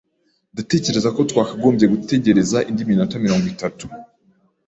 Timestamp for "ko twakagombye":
1.15-1.85